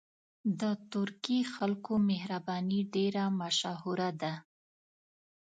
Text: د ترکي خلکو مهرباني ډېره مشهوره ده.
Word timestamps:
د 0.59 0.61
ترکي 0.93 1.39
خلکو 1.53 1.93
مهرباني 2.09 2.81
ډېره 2.95 3.23
مشهوره 3.39 4.09
ده. 4.21 4.33